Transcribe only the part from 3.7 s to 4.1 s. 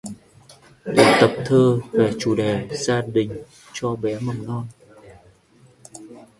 cho